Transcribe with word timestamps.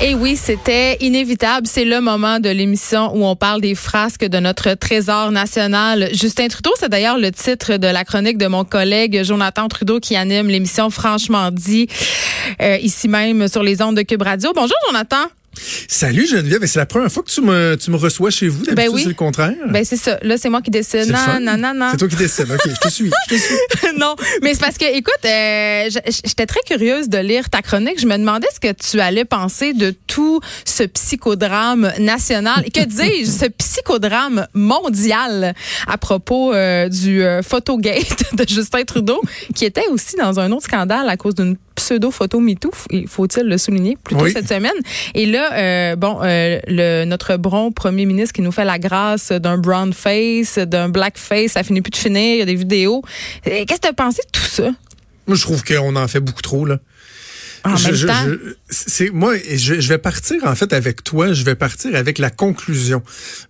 Et 0.00 0.14
oui, 0.14 0.36
c'était 0.36 0.96
inévitable. 1.00 1.66
C'est 1.66 1.84
le 1.84 2.00
moment 2.00 2.38
de 2.38 2.48
l'émission 2.48 3.10
où 3.12 3.24
on 3.24 3.34
parle 3.34 3.60
des 3.60 3.74
frasques 3.74 4.24
de 4.24 4.38
notre 4.38 4.74
trésor 4.74 5.32
national. 5.32 6.10
Justin 6.12 6.46
Trudeau, 6.46 6.70
c'est 6.78 6.88
d'ailleurs 6.88 7.18
le 7.18 7.32
titre 7.32 7.76
de 7.76 7.88
la 7.88 8.04
chronique 8.04 8.38
de 8.38 8.46
mon 8.46 8.64
collègue 8.64 9.24
Jonathan 9.24 9.66
Trudeau 9.66 9.98
qui 9.98 10.14
anime 10.14 10.46
l'émission 10.46 10.90
Franchement 10.90 11.50
dit, 11.50 11.88
euh, 12.62 12.76
ici 12.82 13.08
même 13.08 13.48
sur 13.48 13.64
les 13.64 13.82
ondes 13.82 13.96
de 13.96 14.02
Cube 14.02 14.22
Radio. 14.22 14.52
Bonjour 14.54 14.76
Jonathan. 14.86 15.26
Salut 15.88 16.26
Geneviève, 16.26 16.64
c'est 16.66 16.78
la 16.78 16.86
première 16.86 17.10
fois 17.10 17.22
que 17.22 17.30
tu 17.30 17.40
me, 17.40 17.76
tu 17.76 17.90
me 17.90 17.96
reçois 17.96 18.30
chez 18.30 18.48
vous. 18.48 18.64
D'habitude, 18.64 18.76
Ben 18.76 18.88
oui. 18.92 19.02
c'est 19.02 19.08
le 19.08 19.14
contraire. 19.14 19.54
Ben 19.68 19.84
c'est 19.84 19.96
ça. 19.96 20.18
Là, 20.22 20.36
c'est 20.38 20.48
moi 20.48 20.62
qui 20.62 20.70
décide. 20.70 21.10
Non, 21.10 21.40
non, 21.40 21.56
non, 21.56 21.72
non. 21.74 21.88
C'est 21.92 21.98
toi 21.98 22.08
qui 22.08 22.16
décides. 22.16 22.50
OK, 22.50 22.60
je 22.64 22.80
te 22.80 22.92
suis. 22.92 23.10
Je 23.30 23.34
te 23.34 23.40
suis. 23.40 23.54
non, 23.98 24.16
mais 24.42 24.54
c'est 24.54 24.60
parce 24.60 24.78
que, 24.78 24.84
écoute, 24.84 25.14
euh, 25.24 25.88
j'étais 26.24 26.46
très 26.46 26.60
curieuse 26.66 27.08
de 27.08 27.18
lire 27.18 27.50
ta 27.50 27.62
chronique. 27.62 28.00
Je 28.00 28.06
me 28.06 28.16
demandais 28.16 28.48
ce 28.54 28.60
que 28.60 28.72
tu 28.72 29.00
allais 29.00 29.24
penser 29.24 29.72
de 29.72 29.94
tout 30.06 30.40
ce 30.64 30.82
psychodrame 30.84 31.92
national. 31.98 32.62
Et 32.66 32.70
que 32.70 32.84
dis-je, 32.84 33.30
ce 33.30 33.46
psychodrame 33.46 34.46
mondial 34.54 35.54
à 35.86 35.98
propos 35.98 36.52
euh, 36.52 36.88
du 36.88 37.22
euh, 37.22 37.42
photogate 37.42 38.24
de 38.34 38.44
Justin 38.48 38.84
Trudeau, 38.84 39.20
qui 39.54 39.64
était 39.64 39.86
aussi 39.90 40.16
dans 40.16 40.40
un 40.40 40.50
autre 40.52 40.64
scandale 40.64 41.08
à 41.08 41.16
cause 41.16 41.34
d'une 41.34 41.56
pseudo-photo 41.74 42.40
MeToo, 42.40 42.70
il- 42.90 43.08
faut-il 43.08 43.44
le 43.44 43.58
souligner, 43.58 43.96
plus 44.02 44.16
tôt 44.16 44.24
Oui. 44.24 44.32
cette 44.32 44.48
semaine. 44.48 44.72
Et 45.14 45.26
là, 45.26 45.52
euh, 45.54 45.96
bon, 45.96 46.18
euh, 46.22 46.58
le, 46.66 47.04
notre 47.04 47.36
bon 47.36 47.72
premier 47.72 48.06
ministre 48.06 48.32
qui 48.32 48.42
nous 48.42 48.52
fait 48.52 48.64
la 48.64 48.78
grâce 48.78 49.32
d'un 49.32 49.58
brown 49.58 49.92
face, 49.92 50.58
d'un 50.58 50.88
black 50.88 51.18
face, 51.18 51.52
ça 51.52 51.62
finit 51.62 51.82
plus 51.82 51.90
de 51.90 51.96
finir, 51.96 52.34
il 52.34 52.38
y 52.38 52.42
a 52.42 52.46
des 52.46 52.54
vidéos. 52.54 53.02
Qu'est-ce 53.44 53.64
que 53.64 53.80
tu 53.80 53.88
as 53.88 53.92
pensé 53.92 54.20
de 54.26 54.30
tout 54.38 54.46
ça? 54.46 54.70
Moi, 55.26 55.36
je 55.36 55.42
trouve 55.42 55.64
qu'on 55.64 55.96
en 55.96 56.08
fait 56.08 56.20
beaucoup 56.20 56.42
trop, 56.42 56.64
là. 56.66 56.78
En 57.66 57.76
Je- 57.76 57.86
même 57.86 57.94
je- 58.38 58.54
c'est 58.68 59.08
moi, 59.08 59.36
je, 59.38 59.80
je 59.80 59.88
vais 59.88 59.96
partir 59.96 60.36
en 60.44 60.54
fait 60.54 60.74
avec 60.74 61.02
toi. 61.02 61.32
Je 61.32 61.44
vais 61.44 61.54
partir 61.54 61.96
avec 61.96 62.18
la 62.18 62.28
conclusion 62.28 63.02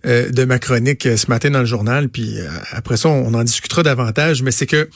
euh, 0.05 0.29
de 0.29 0.45
ma 0.45 0.57
chronique 0.57 1.05
euh, 1.05 1.17
ce 1.17 1.27
matin 1.27 1.49
dans 1.49 1.59
le 1.59 1.65
journal. 1.65 2.07
Puis 2.07 2.39
euh, 2.39 2.47
après 2.71 2.95
ça, 2.95 3.09
on 3.09 3.33
en 3.33 3.43
discutera 3.43 3.83
davantage. 3.83 4.41
Mais 4.41 4.51
c'est 4.51 4.67
que 4.67 4.89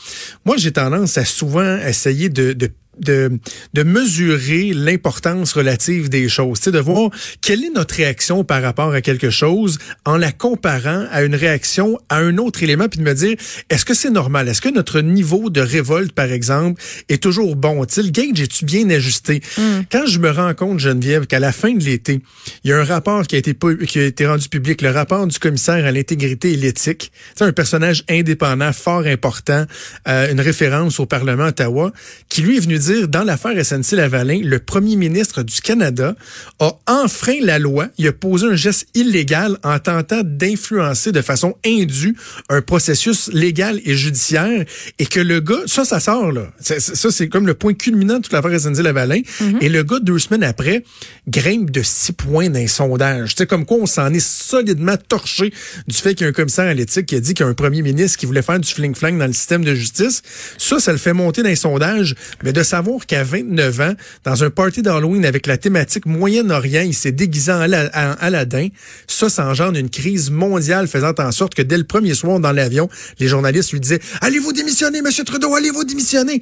moi, 0.46 0.56
j'ai 0.58 0.72
tendance 0.72 1.18
à 1.18 1.26
souvent 1.26 1.80
essayer 1.86 2.30
de, 2.30 2.54
de 2.54 2.72
de, 3.00 3.40
de 3.74 3.84
mesurer 3.84 4.72
l'importance 4.74 5.54
relative 5.54 6.10
des 6.10 6.30
choses, 6.30 6.62
de 6.62 6.80
voir 6.80 7.10
quelle 7.42 7.64
est 7.64 7.74
notre 7.74 7.96
réaction 7.96 8.44
par 8.44 8.62
rapport 8.62 8.94
à 8.94 9.02
quelque 9.02 9.30
chose 9.30 9.80
en 10.06 10.18
la 10.18 10.32
comparant 10.32 11.06
à 11.12 11.24
une 11.24 11.36
réaction 11.36 11.98
à 12.10 12.18
un 12.18 12.38
autre 12.38 12.64
élément, 12.64 12.88
puis 12.88 13.00
de 13.00 13.06
me 13.06 13.14
dire, 13.14 13.36
est-ce 13.70 13.86
que 13.86 13.94
c'est 13.94 14.10
normal? 14.10 14.48
Est-ce 14.48 14.62
que 14.62 14.70
notre 14.70 15.02
niveau 15.02 15.50
de 15.50 15.62
révolte, 15.62 16.12
par 16.12 16.32
exemple, 16.32 16.82
est 17.10 17.22
toujours 17.22 17.56
bon? 17.56 17.86
Tu 17.86 17.96
sais, 17.96 18.04
le 18.04 18.12
gauge, 18.12 18.40
est-tu 18.40 18.66
bien 18.66 18.90
ajusté? 18.90 19.42
Quand 19.92 20.06
je 20.06 20.20
me 20.20 20.30
rends 20.30 20.54
compte, 20.54 20.80
Geneviève, 20.80 21.28
qu'à 21.28 21.40
la 21.40 21.52
fin 21.52 21.74
de 21.74 21.84
l'été, 21.84 22.22
il 22.64 22.70
y 22.70 22.74
a 22.74 22.78
un 22.78 22.84
rapport 22.84 23.26
qui 23.28 23.36
a 23.36 23.40
été, 23.40 23.56
qui 23.88 24.00
a 24.00 24.06
été 24.06 24.26
rendu 24.26 24.50
public, 24.50 24.82
le 24.82 24.92
rapport 24.92 25.26
du 25.28 25.40
commissaire 25.40 25.86
à 25.86 25.92
l'intégrité 25.92 26.54
et 26.54 26.56
l'éthique, 26.56 27.12
c'est 27.36 27.46
un 27.46 27.52
personnage 27.52 28.04
indépendant, 28.10 28.74
fort 28.74 29.06
important, 29.06 29.66
euh, 30.08 30.32
une 30.32 30.42
référence 30.42 31.00
au 31.00 31.06
Parlement 31.06 31.46
Ottawa, 31.46 31.92
qui 32.28 32.42
lui 32.42 32.58
est 32.58 32.60
venu 32.62 32.78
dire, 32.78 32.89
dans 33.08 33.24
l'affaire 33.24 33.54
SNC-Lavalin, 33.64 34.42
le 34.44 34.60
premier 34.60 34.96
ministre 34.96 35.44
du 35.44 35.62
Canada 35.62 36.16
a 36.60 36.74
enfreint 36.88 37.38
la 37.42 37.60
loi, 37.60 37.88
il 37.98 38.08
a 38.08 38.14
posé 38.14 38.48
un 38.48 38.56
geste 38.56 38.88
illégal 38.96 39.58
en 39.64 39.78
tentant 39.80 40.22
d'influencer 40.24 41.12
de 41.12 41.22
façon 41.22 41.56
indue 41.66 42.16
un 42.50 42.62
processus 42.62 43.30
légal 43.34 43.80
et 43.86 43.96
judiciaire, 43.96 44.66
et 45.00 45.06
que 45.06 45.20
le 45.20 45.40
gars, 45.40 45.60
ça, 45.66 45.86
ça 45.86 46.00
sort, 46.00 46.32
là. 46.32 46.52
C'est- 46.60 46.80
c'est- 46.80 46.96
Ça, 47.00 47.12
c'est 47.12 47.30
comme 47.30 47.48
le 47.48 47.54
point 47.54 47.74
culminant 47.74 48.18
de 48.18 48.24
toute 48.24 48.34
l'affaire 48.34 48.52
SNC-Lavalin, 48.60 49.22
et 49.62 49.70
le 49.70 49.84
gars, 49.84 50.00
deux 50.02 50.20
semaines 50.20 50.44
après, 50.44 50.84
grimpe 51.28 51.72
de 51.72 51.82
six 51.82 52.12
points 52.12 52.50
d'un 52.50 52.68
sondage. 52.68 53.36
Tu 53.36 53.44
sais, 53.44 53.48
comme 53.48 53.66
quoi 53.66 53.78
on 53.78 53.86
s'en 53.86 54.14
est 54.14 54.20
solidement 54.20 54.96
torché 55.08 55.54
du 55.88 55.96
fait 55.96 56.14
qu'il 56.16 56.26
y 56.26 56.28
a 56.28 56.30
un 56.30 56.34
commissaire 56.34 56.66
à 56.66 56.74
l'éthique 56.74 57.06
qui 57.06 57.16
a 57.16 57.20
dit 57.22 57.34
qu'il 57.34 57.46
y 57.46 57.48
a 57.48 57.50
un 57.50 57.54
premier 57.54 57.82
ministre 57.82 58.18
qui 58.18 58.26
voulait 58.26 58.42
faire 58.42 58.60
du 58.60 58.68
fling-flang 58.70 59.18
dans 59.18 59.28
le 59.28 59.34
système 59.34 59.64
de 59.64 59.74
justice. 59.74 60.22
Ça, 60.58 60.80
ça 60.80 60.92
le 60.92 60.98
fait 60.98 61.14
monter 61.14 61.42
dans 61.42 61.50
les 61.50 61.56
sondages. 61.56 62.16
Mais 62.44 62.52
de 62.54 62.64
savoir 62.80 63.06
qu'à 63.06 63.24
29 63.24 63.80
ans, 63.82 63.94
dans 64.24 64.44
un 64.44 64.50
party 64.50 64.82
d'Halloween 64.82 65.26
avec 65.26 65.48
la 65.48 65.58
thématique 65.58 66.06
Moyen-Orient, 66.06 66.84
il 66.86 66.94
s'est 66.94 67.12
déguisé 67.12 67.52
en, 67.52 67.60
Ala- 67.60 67.92
en 67.94 68.16
Aladdin, 68.22 68.70
ça, 69.06 69.30
ça 69.30 69.46
engendre 69.46 69.78
une 69.78 69.90
crise 69.90 70.30
mondiale 70.32 70.88
faisant 70.88 71.14
en 71.18 71.32
sorte 71.34 71.56
que 71.56 71.62
dès 71.62 71.78
le 71.78 71.84
premier 71.84 72.14
soir 72.14 72.40
dans 72.40 72.54
l'avion, 72.54 72.90
les 73.20 73.28
journalistes 73.28 73.74
lui 73.74 73.82
disaient 73.82 74.00
«Allez-vous 74.22 74.54
démissionner, 74.54 75.02
Monsieur 75.02 75.26
Trudeau, 75.26 75.54
allez-vous 75.56 75.84
démissionner!» 75.84 76.42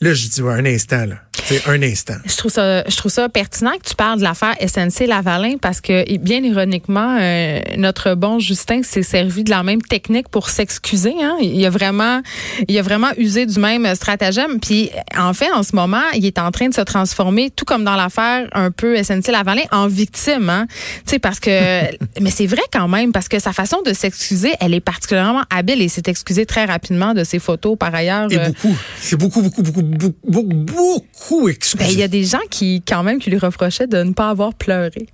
Là, 0.00 0.12
je 0.12 0.28
dis, 0.28 0.40
un 0.40 0.64
instant, 0.64 1.06
là. 1.06 1.16
C'est 1.46 1.68
un 1.68 1.82
instant. 1.82 2.14
je 2.24 2.36
trouve 2.36 2.50
ça, 2.50 2.84
je 2.88 2.96
trouve 2.96 3.12
ça 3.12 3.28
pertinent 3.28 3.72
que 3.72 3.88
tu 3.88 3.94
parles 3.94 4.18
de 4.18 4.22
l'affaire 4.22 4.54
SNC 4.66 5.06
Lavalin 5.06 5.56
parce 5.60 5.82
que, 5.82 6.16
bien 6.16 6.42
ironiquement, 6.42 7.18
euh, 7.20 7.60
notre 7.76 8.14
bon 8.14 8.38
Justin 8.38 8.82
s'est 8.82 9.02
servi 9.02 9.44
de 9.44 9.50
la 9.50 9.62
même 9.62 9.82
technique 9.82 10.28
pour 10.28 10.48
s'excuser. 10.48 11.12
Hein. 11.20 11.36
Il 11.42 11.64
a 11.66 11.70
vraiment, 11.70 12.22
il 12.66 12.78
a 12.78 12.82
vraiment 12.82 13.10
usé 13.18 13.44
du 13.44 13.58
même 13.58 13.94
stratagème. 13.94 14.58
Puis, 14.58 14.90
en 15.18 15.34
fait, 15.34 15.52
en 15.52 15.62
ce 15.62 15.76
moment, 15.76 16.02
il 16.14 16.24
est 16.24 16.38
en 16.38 16.50
train 16.50 16.68
de 16.68 16.74
se 16.74 16.80
transformer, 16.80 17.50
tout 17.50 17.66
comme 17.66 17.84
dans 17.84 17.96
l'affaire 17.96 18.48
un 18.52 18.70
peu 18.70 19.02
SNC 19.02 19.28
Lavalin, 19.28 19.64
en 19.70 19.86
victime. 19.86 20.48
Hein. 20.48 20.66
Tu 21.04 21.12
sais, 21.12 21.18
parce 21.18 21.40
que, 21.40 21.50
mais 22.20 22.30
c'est 22.30 22.46
vrai 22.46 22.62
quand 22.72 22.88
même 22.88 23.12
parce 23.12 23.28
que 23.28 23.38
sa 23.38 23.52
façon 23.52 23.82
de 23.84 23.92
s'excuser, 23.92 24.54
elle 24.60 24.72
est 24.72 24.80
particulièrement 24.80 25.42
habile 25.50 25.82
et 25.82 25.88
s'est 25.88 26.02
excusé 26.06 26.46
très 26.46 26.64
rapidement 26.64 27.12
de 27.12 27.22
ses 27.22 27.38
photos 27.38 27.76
par 27.78 27.94
ailleurs. 27.94 28.32
Et 28.32 28.38
euh, 28.38 28.46
beaucoup. 28.46 28.76
C'est 28.98 29.16
beaucoup, 29.16 29.42
beaucoup, 29.42 29.62
beaucoup, 29.62 29.82
beaucoup, 29.84 30.30
beaucoup, 30.30 30.54
beaucoup. 30.54 31.48
Ben, 31.78 31.86
il 31.90 31.98
y 31.98 32.02
a 32.02 32.08
des 32.08 32.24
gens 32.24 32.38
qui, 32.50 32.82
quand 32.86 33.02
même, 33.02 33.18
qui 33.18 33.30
lui 33.30 33.38
reprochaient 33.38 33.86
de 33.86 34.02
ne 34.02 34.12
pas 34.12 34.30
avoir 34.30 34.54
pleuré. 34.54 35.06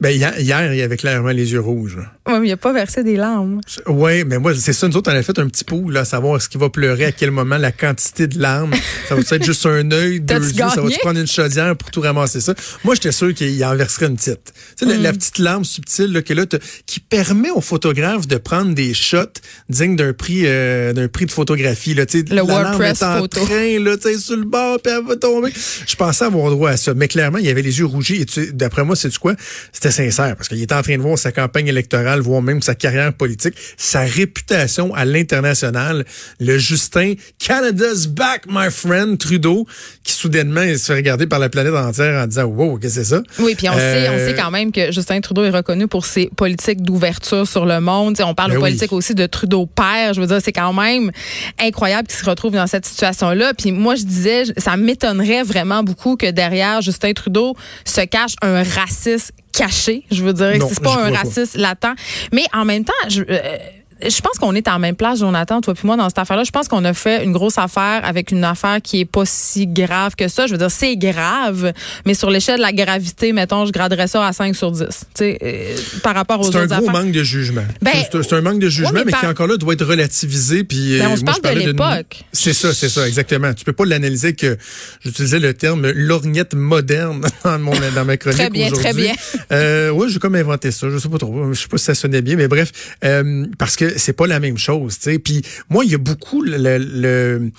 Ben, 0.00 0.10
hier, 0.10 0.38
hier, 0.38 0.74
il 0.74 0.82
avait 0.82 0.96
clairement 0.96 1.30
les 1.30 1.52
yeux 1.52 1.60
rouges. 1.60 1.98
Oui, 2.26 2.34
mais 2.40 2.46
il 2.46 2.50
n'a 2.50 2.56
pas 2.56 2.72
versé 2.72 3.02
des 3.04 3.16
larmes. 3.16 3.60
Oui, 3.86 4.24
mais 4.24 4.38
moi, 4.38 4.54
c'est 4.54 4.72
ça, 4.72 4.88
nous 4.88 4.96
autres, 4.96 5.12
on 5.12 5.14
a 5.16 5.22
fait 5.22 5.38
un 5.38 5.46
petit 5.48 5.64
pot, 5.64 5.90
là, 5.90 6.04
savoir 6.04 6.36
est-ce 6.36 6.48
qu'il 6.48 6.60
va 6.60 6.70
pleurer, 6.70 7.04
à 7.06 7.12
quel 7.12 7.30
moment, 7.30 7.58
la 7.58 7.72
quantité 7.72 8.26
de 8.26 8.38
larmes. 8.40 8.72
Ça 9.08 9.14
va 9.14 9.20
être 9.20 9.44
juste 9.44 9.66
un 9.66 9.90
œil, 9.90 10.20
deux 10.22 10.34
yeux, 10.52 10.64
ça 10.70 10.76
va 10.76 10.82
gagné? 10.82 10.96
prendre 11.02 11.20
une 11.20 11.26
chaudière 11.26 11.76
pour 11.76 11.90
tout 11.90 12.00
ramasser 12.00 12.40
ça? 12.40 12.54
Moi, 12.84 12.94
j'étais 12.94 13.12
sûr 13.12 13.34
qu'il 13.34 13.62
en 13.64 13.76
verserait 13.76 14.06
une 14.06 14.16
petite. 14.16 14.52
Tu 14.78 14.86
sais, 14.86 14.86
la, 14.86 14.96
la 14.96 15.12
Mm. 15.12 15.16
petite 15.16 15.38
larme 15.38 15.64
subtile, 15.64 16.12
là, 16.12 16.22
que 16.22 16.32
là, 16.34 16.44
qui 16.86 17.00
permet 17.00 17.50
aux 17.50 17.60
photographes 17.60 18.26
de 18.26 18.36
prendre 18.36 18.74
des 18.74 18.94
shots 18.94 19.18
dignes 19.68 19.96
d'un 19.96 20.12
prix, 20.12 20.42
euh, 20.46 20.92
d'un 20.92 21.08
prix 21.08 21.26
de 21.26 21.30
photographie, 21.32 21.94
là, 21.94 22.06
tu 22.06 22.20
sais. 22.20 22.24
Le 22.30 22.36
la 22.36 22.42
larme 22.42 22.48
WordPress 22.78 23.02
est 23.02 23.04
en 23.04 23.18
photo. 23.18 23.44
train, 23.44 23.78
là, 23.80 23.96
tu 23.96 24.02
sais, 24.04 24.18
sur 24.18 24.36
le 24.36 24.44
bord, 24.44 24.80
puis 24.82 24.92
elle 24.96 25.04
va 25.06 25.16
tomber. 25.16 25.52
Je 25.86 25.94
pensais 25.96 26.24
avoir 26.24 26.50
droit 26.50 26.70
à 26.70 26.76
ça. 26.76 26.94
Mais 26.94 27.06
clairement, 27.08 27.38
il 27.38 27.44
y 27.46 27.50
avait 27.50 27.62
les 27.62 27.78
yeux 27.78 27.84
rougis. 27.86 28.22
Et 28.36 28.46
d'après 28.52 28.84
moi, 28.84 28.96
c'est 28.96 29.08
du 29.10 29.18
quoi? 29.18 29.34
C'était 29.74 29.90
sincère. 29.90 30.36
Parce 30.36 30.48
qu'il 30.48 30.62
était 30.62 30.74
en 30.74 30.82
train 30.82 30.96
de 30.96 31.02
voir 31.02 31.18
sa 31.18 31.32
campagne 31.32 31.66
électorale, 31.66 32.20
voire 32.20 32.40
même 32.40 32.62
sa 32.62 32.74
carrière 32.74 33.12
politique, 33.12 33.54
sa 33.76 34.00
réputation 34.02 34.94
à 34.94 35.04
l'international. 35.04 36.04
Le 36.40 36.56
Justin, 36.58 37.14
Canada's 37.38 38.06
back, 38.06 38.44
my 38.48 38.70
friend, 38.70 39.18
Trudeau, 39.18 39.66
qui 40.04 40.12
soudainement 40.12 40.62
il 40.62 40.78
se 40.78 40.86
fait 40.86 40.94
regarder 40.94 41.26
par 41.26 41.38
la 41.40 41.48
planète 41.48 41.74
entière 41.74 42.22
en 42.22 42.26
disant, 42.26 42.44
wow, 42.44 42.78
qu'est-ce 42.78 42.96
que 42.96 43.04
c'est 43.04 43.10
ça? 43.16 43.22
Oui, 43.40 43.54
puis 43.56 43.68
on, 43.68 43.72
sait, 43.74 44.08
on 44.08 44.12
Euh, 44.12 44.28
sait 44.28 44.34
quand 44.40 44.50
même 44.52 44.70
que 44.72 44.92
Justin 44.92 45.20
Trudeau 45.20 45.42
est 45.44 45.50
reconnu 45.50 45.88
pour 45.88 46.06
ses 46.06 46.30
politiques 46.36 46.80
d'ouverture 46.82 47.46
sur 47.46 47.66
le 47.66 47.80
monde. 47.80 48.16
On 48.24 48.34
parle 48.34 48.50
Ben 48.52 48.58
de 48.58 48.62
oui. 48.62 48.70
politique 48.70 48.92
aussi 48.92 49.14
de 49.14 49.26
Trudeau 49.26 49.66
père. 49.66 50.14
Je 50.14 50.20
veux 50.20 50.26
dire, 50.28 50.38
c'est 50.42 50.52
quand 50.52 50.72
même 50.72 51.10
incroyable 51.60 52.06
qu'il 52.08 52.16
se 52.18 52.24
retrouve 52.24 52.52
dans 52.52 52.66
cette 52.68 52.86
situation-là. 52.86 53.52
Puis 53.54 53.72
moi, 53.72 53.96
je 53.96 54.04
disais, 54.04 54.44
ça 54.56 54.76
m'étonnerait 54.76 55.42
vraiment 55.42 55.82
beaucoup 55.82 56.16
que 56.16 56.30
derrière 56.30 56.80
Justin 56.80 57.12
Trudeau 57.12 57.54
se 57.84 58.02
cache 58.02 58.34
un 58.40 58.62
raciste 58.62 59.32
caché. 59.56 60.04
Je 60.10 60.24
veux 60.24 60.32
dire, 60.32 60.56
Non, 60.58 60.68
c'est 60.68 60.82
pas 60.82 60.96
un 60.96 61.12
raciste 61.12 61.56
latent. 61.56 61.94
Mais 62.32 62.44
en 62.52 62.64
même 62.64 62.84
temps, 62.84 62.92
je, 63.08 63.22
euh, 63.28 63.58
je 64.08 64.20
pense 64.20 64.38
qu'on 64.38 64.54
est 64.54 64.68
en 64.68 64.78
même 64.78 64.94
place, 64.96 65.18
Jonathan, 65.20 65.60
toi 65.60 65.74
puis 65.74 65.86
moi, 65.86 65.96
dans 65.96 66.08
cette 66.08 66.18
affaire-là. 66.18 66.44
Je 66.44 66.50
pense 66.50 66.68
qu'on 66.68 66.84
a 66.84 66.94
fait 66.94 67.24
une 67.24 67.32
grosse 67.32 67.58
affaire 67.58 68.02
avec 68.04 68.30
une 68.30 68.44
affaire 68.44 68.80
qui 68.82 69.00
est 69.00 69.04
pas 69.04 69.24
si 69.24 69.66
grave 69.66 70.14
que 70.16 70.28
ça. 70.28 70.46
Je 70.46 70.52
veux 70.52 70.58
dire, 70.58 70.70
c'est 70.70 70.96
grave, 70.96 71.72
mais 72.06 72.14
sur 72.14 72.30
l'échelle 72.30 72.56
de 72.56 72.62
la 72.62 72.72
gravité, 72.72 73.32
mettons, 73.32 73.66
je 73.66 73.72
graderais 73.72 74.06
ça 74.08 74.26
à 74.26 74.32
5 74.32 74.54
sur 74.56 74.70
10. 74.72 74.84
Tu 74.88 74.94
sais, 75.14 75.38
euh, 75.42 75.76
par 76.02 76.14
rapport 76.14 76.40
aux 76.40 76.50
C'est 76.50 76.58
un 76.58 76.64
autres 76.64 76.76
gros 76.76 76.88
affaires. 76.88 77.02
manque 77.02 77.12
de 77.12 77.22
jugement. 77.22 77.64
Ben, 77.82 77.92
c'est 78.10 78.32
un 78.32 78.40
manque 78.40 78.58
de 78.60 78.68
jugement, 78.68 78.92
mais 78.94 79.04
mais, 79.06 79.10
par- 79.12 79.20
qui 79.20 79.26
encore 79.26 79.46
là 79.46 79.56
doit 79.56 79.74
être 79.74 79.84
relativisé. 79.84 80.64
Puis, 80.64 80.98
Ben, 80.98 81.06
euh, 81.06 81.10
on 81.10 81.16
se 81.16 81.24
moi, 81.24 81.34
parle 81.42 81.54
je 81.56 81.60
de 81.62 81.66
l'époque. 81.70 82.24
C'est 82.32 82.52
ça, 82.52 82.72
c'est 82.74 82.88
ça, 82.88 83.06
exactement. 83.06 83.52
Tu 83.54 83.64
peux 83.64 83.72
pas 83.72 83.84
l'analyser 83.84 84.34
que 84.34 84.56
j'utilisais 85.04 85.38
le 85.40 85.54
terme 85.54 85.90
lorgnette 85.90 86.54
moderne 86.54 87.26
dans, 87.44 87.58
mon, 87.58 87.72
dans 87.94 88.04
ma 88.04 88.16
chronique 88.16 88.38
Très 88.38 88.50
bien, 88.50 88.70
très 88.70 88.92
bien. 88.92 89.12
Euh, 89.52 89.90
oui, 89.90 90.08
j'ai 90.10 90.18
comme 90.18 90.34
inventé 90.34 90.70
ça. 90.70 90.88
Je 90.90 90.98
sais 90.98 91.08
pas 91.08 91.18
trop. 91.18 91.52
Je 91.52 91.60
sais 91.60 91.68
pas 91.68 91.78
si 91.78 91.84
ça 91.84 91.94
sonnait 91.94 92.22
bien, 92.22 92.36
mais 92.36 92.48
bref, 92.48 92.70
euh, 93.04 93.46
parce 93.58 93.76
que 93.76 93.93
c'est 93.96 94.12
pas 94.12 94.26
la 94.26 94.40
même 94.40 94.58
chose. 94.58 94.96
sais. 95.00 95.18
Puis 95.18 95.42
moi, 95.70 95.84
il 95.84 95.90
y 95.90 95.94
a 95.94 95.98
beaucoup 95.98 96.42
le, 96.42 96.56
le, 96.56 97.50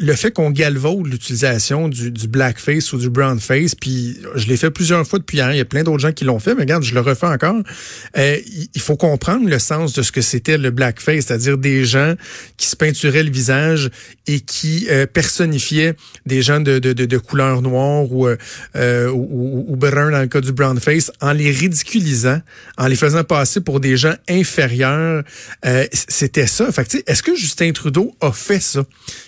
le 0.00 0.12
fait 0.14 0.30
qu'on 0.30 0.50
galvaude 0.50 1.06
l'utilisation 1.06 1.88
du, 1.88 2.10
du 2.10 2.28
blackface 2.28 2.92
ou 2.92 2.98
du 2.98 3.10
brownface. 3.10 3.74
Puis 3.74 4.18
je 4.34 4.46
l'ai 4.46 4.56
fait 4.56 4.70
plusieurs 4.70 5.06
fois 5.06 5.18
depuis 5.18 5.38
hier. 5.38 5.52
Il 5.52 5.58
y 5.58 5.60
a 5.60 5.64
plein 5.64 5.82
d'autres 5.82 6.00
gens 6.00 6.12
qui 6.12 6.24
l'ont 6.24 6.38
fait, 6.38 6.54
mais 6.54 6.62
regarde, 6.62 6.82
je 6.82 6.94
le 6.94 7.00
refais 7.00 7.26
encore. 7.26 7.62
Euh, 8.16 8.36
il 8.74 8.80
faut 8.80 8.96
comprendre 8.96 9.48
le 9.48 9.58
sens 9.58 9.92
de 9.92 10.02
ce 10.02 10.12
que 10.12 10.20
c'était 10.20 10.58
le 10.58 10.70
blackface, 10.70 11.26
c'est-à-dire 11.26 11.58
des 11.58 11.84
gens 11.84 12.14
qui 12.56 12.66
se 12.66 12.76
peinturaient 12.76 13.22
le 13.22 13.30
visage 13.30 13.90
et 14.26 14.40
qui 14.40 14.86
euh, 14.90 15.06
personnifiaient 15.06 15.94
des 16.26 16.42
gens 16.42 16.60
de, 16.60 16.78
de, 16.78 16.92
de, 16.92 17.18
couleur 17.18 17.62
noire 17.62 18.10
ou, 18.12 18.28
euh, 18.28 19.08
ou, 19.08 19.64
ou 19.68 19.76
brun 19.76 20.10
dans 20.10 20.20
le 20.20 20.26
cas 20.26 20.40
du 20.40 20.52
brownface 20.52 21.10
en 21.20 21.32
les 21.32 21.50
ridiculisant, 21.50 22.40
en 22.78 22.86
les 22.86 22.96
faisant 22.96 23.24
passer 23.24 23.60
pour 23.60 23.80
des 23.80 23.96
gens 23.96 24.14
inférieurs. 24.28 25.22
Euh, 25.64 25.86
c'était 25.92 26.46
ça. 26.46 26.70
Fait 26.72 27.04
est-ce 27.06 27.22
que 27.22 27.36
Justin 27.36 27.72
Trudeau 27.72 28.14
a 28.20 28.32
fait 28.32 28.60
ça? 28.60 28.82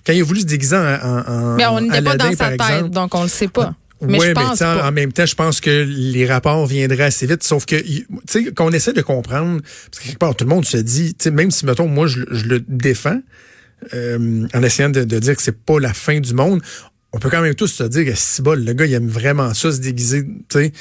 Quand 0.05 0.13
il 0.13 0.21
a 0.21 0.25
voulu 0.25 0.41
se 0.41 0.47
déguiser 0.47 0.77
en, 0.77 1.25
en 1.27 1.55
Mais 1.55 1.67
on 1.67 1.81
n'était 1.81 2.03
pas 2.03 2.17
dans 2.17 2.33
sa 2.35 2.57
tête, 2.57 2.91
donc 2.91 3.15
on 3.15 3.23
le 3.23 3.29
sait 3.29 3.49
pas. 3.49 3.75
Mais 4.01 4.21
je 4.21 4.33
pense 4.33 4.61
mais 4.61 4.67
en 4.67 4.93
même 4.93 5.13
temps, 5.13 5.27
je 5.27 5.35
pense 5.35 5.61
que 5.61 5.85
les 5.89 6.27
rapports 6.27 6.67
viendraient 6.67 7.05
assez 7.05 7.27
vite. 7.27 7.43
Sauf 7.43 7.65
que, 7.65 7.77
tu 7.77 8.07
sais, 8.29 8.53
qu'on 8.53 8.71
essaie 8.73 8.93
de 8.93 9.03
comprendre, 9.03 9.61
parce 9.91 10.03
que 10.03 10.09
quelque 10.09 10.19
part, 10.19 10.35
tout 10.35 10.45
le 10.45 10.51
monde 10.51 10.65
se 10.65 10.77
dit, 10.77 11.15
tu 11.15 11.25
sais, 11.25 11.31
même 11.31 11.51
si, 11.51 11.65
mettons, 11.65 11.89
moi, 11.89 12.07
je, 12.07 12.21
le 12.21 12.61
défends, 12.61 13.21
euh, 13.95 14.47
en 14.53 14.63
essayant 14.63 14.91
de, 14.91 15.05
de 15.05 15.19
dire 15.19 15.37
que 15.37 15.43
c'est 15.43 15.57
pas 15.57 15.79
la 15.79 15.95
fin 15.95 16.21
du 16.21 16.35
monde, 16.35 16.61
on 17.15 17.19
peut 17.19 17.31
quand 17.31 17.41
même 17.41 17.55
tous 17.55 17.69
se 17.69 17.85
dire 17.85 18.05
que 18.05 18.13
si 18.17 18.43
bol, 18.43 18.65
le 18.65 18.73
gars, 18.73 18.87
il 18.87 18.93
aime 18.93 19.09
vraiment 19.09 19.55
ça, 19.55 19.71
se 19.71 19.79
déguiser, 19.79 20.25
tu 20.25 20.59
sais. 20.59 20.73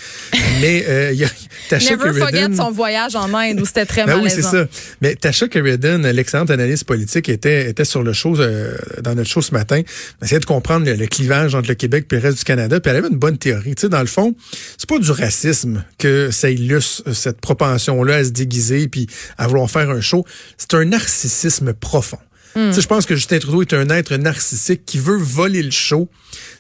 Mais 0.61 0.83
euh, 0.87 1.11
il 1.13 1.19
y 1.19 1.25
a 1.25 1.29
Tasha 1.69 1.95
Never 1.95 2.19
forget 2.19 2.47
son 2.55 2.71
voyage 2.71 3.15
en 3.15 3.31
Inde 3.35 3.61
où 3.61 3.65
c'était 3.65 3.85
très 3.85 4.05
ben 4.05 4.17
malaisant. 4.17 4.35
Oui, 4.35 4.43
c'est 4.43 4.57
ça. 4.57 4.67
Mais 5.01 5.15
Tasha 5.15 5.45
l'excellente 5.45 6.49
analyste 6.49 6.85
politique, 6.85 7.29
était, 7.29 7.69
était 7.69 7.85
sur 7.85 8.01
le 8.01 8.13
show, 8.13 8.39
euh, 8.39 8.75
dans 9.03 9.13
notre 9.13 9.29
show 9.29 9.43
ce 9.43 9.53
matin, 9.53 9.83
essayait 10.23 10.39
de 10.39 10.45
comprendre 10.45 10.89
le, 10.91 11.05
clivage 11.05 11.53
entre 11.53 11.69
le 11.69 11.75
Québec 11.75 12.07
et 12.11 12.15
le 12.15 12.21
reste 12.21 12.39
du 12.39 12.43
Canada, 12.45 12.79
puis 12.79 12.89
elle 12.89 12.97
avait 12.97 13.09
une 13.09 13.17
bonne 13.17 13.37
théorie. 13.37 13.75
Tu 13.75 13.81
sais, 13.81 13.89
dans 13.89 14.01
le 14.01 14.07
fond, 14.07 14.35
c'est 14.77 14.89
pas 14.89 14.97
du 14.97 15.11
racisme 15.11 15.83
que 15.99 16.31
ça 16.31 16.49
illustre 16.49 17.13
cette 17.13 17.41
propension-là 17.41 18.15
à 18.15 18.23
se 18.23 18.31
déguiser 18.31 18.87
puis 18.87 19.05
à 19.37 19.45
vouloir 19.45 19.69
faire 19.69 19.91
un 19.91 20.01
show. 20.01 20.25
C'est 20.57 20.73
un 20.73 20.85
narcissisme 20.85 21.73
profond. 21.73 22.17
Hmm. 22.55 22.71
Je 22.71 22.87
pense 22.87 23.05
que 23.05 23.15
Justin 23.15 23.39
Trudeau 23.39 23.61
est 23.61 23.73
un 23.73 23.89
être 23.89 24.15
narcissique 24.15 24.85
qui 24.85 24.99
veut 24.99 25.17
voler 25.17 25.63
le 25.63 25.71
show. 25.71 26.09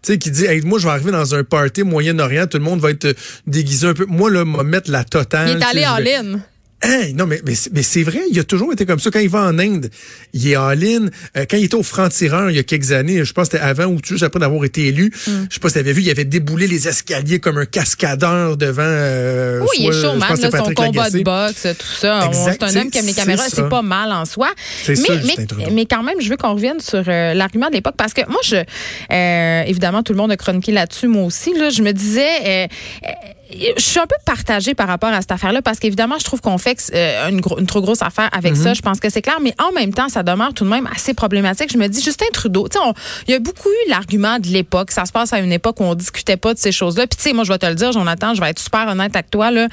sais, 0.01 0.17
qui 0.17 0.31
dit 0.31 0.45
hey, 0.45 0.61
moi 0.61 0.79
je 0.79 0.85
vais 0.85 0.91
arriver 0.91 1.11
dans 1.11 1.35
un 1.35 1.43
party 1.43 1.83
Moyen-Orient, 1.83 2.47
tout 2.47 2.57
le 2.57 2.63
monde 2.63 2.79
va 2.79 2.91
être 2.91 3.15
déguisé 3.47 3.87
un 3.87 3.93
peu. 3.93 4.05
Moi 4.05 4.31
là, 4.31 4.45
me 4.45 4.63
mettre 4.63 4.89
la 4.89 5.03
totale. 5.03 5.49
Il 5.49 5.61
est 5.61 5.65
allé 5.65 5.87
en 5.87 5.97
ligne. 5.97 6.39
Hey, 6.85 7.13
non, 7.13 7.25
mais, 7.25 7.41
mais, 7.45 7.83
c'est 7.83 8.03
vrai, 8.03 8.19
il 8.29 8.37
a 8.37 8.43
toujours 8.43 8.73
été 8.73 8.85
comme 8.85 8.99
ça. 8.99 9.09
Quand 9.09 9.19
il 9.19 9.29
va 9.29 9.43
en 9.43 9.57
Inde, 9.57 9.89
il 10.33 10.49
est 10.49 10.55
all-in. 10.55 11.07
Euh, 11.37 11.45
quand 11.49 11.55
il 11.55 11.63
était 11.63 11.75
au 11.75 11.83
franc-tireur 11.83 12.49
il 12.49 12.57
y 12.57 12.59
a 12.59 12.63
quelques 12.63 12.91
années, 12.91 13.23
je 13.23 13.31
pense 13.31 13.47
que 13.47 13.57
c'était 13.57 13.63
avant 13.63 13.85
ou 13.85 13.99
juste 14.03 14.23
après 14.23 14.41
d'avoir 14.41 14.65
été 14.65 14.87
élu, 14.87 15.05
mm. 15.05 15.31
je 15.49 15.53
sais 15.53 15.59
pas 15.61 15.69
si 15.69 15.75
tu 15.75 15.79
avais 15.79 15.93
vu, 15.93 16.01
il 16.01 16.11
avait 16.11 16.25
déboulé 16.25 16.67
les 16.67 16.89
escaliers 16.89 17.39
comme 17.39 17.57
un 17.57 17.65
cascadeur 17.65 18.57
devant... 18.57 18.83
Euh, 18.83 19.61
oui, 19.61 19.67
il 19.79 19.87
est 19.87 20.01
chaud, 20.01 20.15
man, 20.15 20.35
son 20.35 20.73
combat 20.73 21.09
de 21.09 21.21
boxe, 21.21 21.67
tout 21.79 21.95
ça. 21.99 22.29
C'est 22.33 22.61
un 22.61 22.75
homme 22.75 22.91
qui 22.91 22.97
aime 22.97 23.05
les 23.05 23.13
caméras, 23.13 23.45
c'est 23.47 23.69
pas 23.69 23.81
mal 23.81 24.11
en 24.11 24.25
soi. 24.25 24.49
Mais, 24.89 24.95
ça, 24.95 25.13
mais, 25.25 25.71
mais, 25.71 25.85
quand 25.85 26.03
même, 26.03 26.19
je 26.19 26.29
veux 26.29 26.37
qu'on 26.37 26.53
revienne 26.53 26.81
sur 26.81 27.03
euh, 27.07 27.33
l'argument 27.33 27.69
de 27.69 27.75
l'époque, 27.75 27.95
parce 27.97 28.13
que 28.13 28.21
moi, 28.27 28.41
je 28.43 28.57
évidemment, 29.69 30.03
tout 30.03 30.11
le 30.11 30.17
monde 30.17 30.31
a 30.31 30.37
chroniqué 30.37 30.73
là-dessus, 30.73 31.07
moi 31.07 31.23
aussi. 31.23 31.53
Là, 31.57 31.69
je 31.69 31.81
me 31.81 31.93
disais 31.93 32.67
je 33.77 33.81
suis 33.81 33.99
un 33.99 34.07
peu 34.07 34.15
partagée 34.25 34.73
par 34.73 34.87
rapport 34.87 35.09
à 35.09 35.21
cette 35.21 35.31
affaire-là 35.31 35.61
parce 35.61 35.79
qu'évidemment, 35.79 36.17
je 36.19 36.25
trouve 36.25 36.41
qu'on 36.41 36.57
fait 36.57 36.91
euh, 36.93 37.29
une, 37.29 37.41
une, 37.57 37.65
trop 37.65 37.81
grosse 37.81 38.01
affaire 38.01 38.29
avec 38.31 38.55
ça. 38.55 38.69
Mhm. 38.69 38.75
Je 38.75 38.81
pense 38.81 38.99
que 38.99 39.09
c'est 39.09 39.21
clair, 39.21 39.39
mais 39.41 39.53
en 39.59 39.71
même 39.71 39.93
temps, 39.93 40.09
ça 40.09 40.23
demeure 40.23 40.53
tout 40.53 40.63
de 40.63 40.69
même 40.69 40.87
assez 40.93 41.13
problématique. 41.13 41.71
Je 41.71 41.77
me 41.77 41.87
dis, 41.87 42.01
Justin 42.01 42.25
Trudeau, 42.33 42.67
tu 42.67 42.77
sais, 42.77 42.85
il 43.27 43.31
y 43.31 43.33
a 43.35 43.39
beaucoup 43.39 43.69
eu 43.69 43.89
l'argument 43.89 44.39
de 44.39 44.47
l'époque. 44.47 44.91
Ça 44.91 45.05
se 45.05 45.11
passe 45.11 45.33
à 45.33 45.39
une 45.39 45.51
époque 45.51 45.79
où 45.79 45.83
on 45.83 45.95
discutait 45.95 46.37
pas 46.37 46.53
de 46.53 46.59
ces 46.59 46.71
choses-là. 46.71 47.07
Puis 47.07 47.17
tu 47.17 47.23
sais, 47.23 47.33
moi, 47.33 47.43
je 47.43 47.51
vais 47.51 47.59
te 47.59 47.65
le 47.65 47.75
dire, 47.75 47.91
Jonathan, 47.91 48.33
je 48.33 48.41
vais 48.41 48.49
être 48.49 48.59
super 48.59 48.87
honnête 48.87 49.15
avec 49.15 49.29
toi. 49.29 49.51
Là. 49.51 49.67